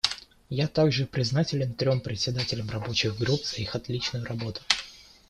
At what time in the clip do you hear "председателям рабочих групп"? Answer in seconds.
2.01-3.45